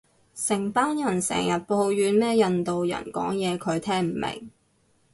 [0.33, 4.49] 成班人成人抱怨咩印度人講嘢佢聽唔明